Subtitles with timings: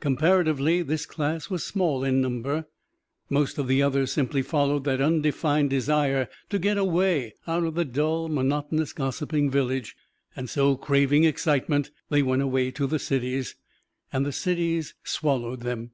[0.00, 2.64] Comparatively, this class was small in number.
[3.28, 7.84] Most of the others simply followed that undefined desire to get away out of the
[7.84, 9.94] dull, monotonous, gossiping village;
[10.34, 13.56] and so, craving excitement, they went away to the cities,
[14.10, 15.90] and the cities swallowed them.